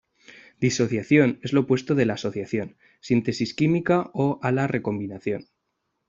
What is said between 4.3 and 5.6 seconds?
a la recombinación.